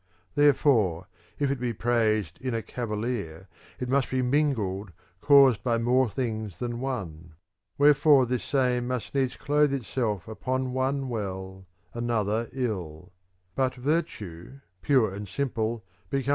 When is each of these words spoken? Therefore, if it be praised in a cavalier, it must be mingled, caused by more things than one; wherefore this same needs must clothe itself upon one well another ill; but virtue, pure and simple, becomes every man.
Therefore, 0.33 1.05
if 1.37 1.51
it 1.51 1.59
be 1.59 1.73
praised 1.73 2.39
in 2.41 2.55
a 2.55 2.63
cavalier, 2.63 3.47
it 3.79 3.87
must 3.87 4.09
be 4.09 4.23
mingled, 4.23 4.91
caused 5.21 5.61
by 5.61 5.77
more 5.77 6.09
things 6.09 6.57
than 6.57 6.79
one; 6.79 7.35
wherefore 7.77 8.25
this 8.25 8.43
same 8.43 8.87
needs 8.87 9.11
must 9.13 9.37
clothe 9.37 9.71
itself 9.71 10.27
upon 10.27 10.73
one 10.73 11.07
well 11.07 11.67
another 11.93 12.49
ill; 12.51 13.13
but 13.53 13.75
virtue, 13.75 14.61
pure 14.81 15.13
and 15.13 15.27
simple, 15.27 15.85
becomes 16.09 16.23
every 16.23 16.29
man. 16.29 16.29